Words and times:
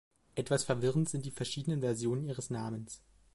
Etwas 0.33 0.63
verwirrend 0.63 1.09
sind 1.09 1.27
die 1.27 1.29
verschiedenen 1.31 1.81
Versionen 1.81 2.25
ihres 2.27 2.49
Namens. 2.49 3.03